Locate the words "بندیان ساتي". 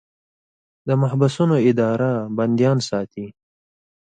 2.37-3.25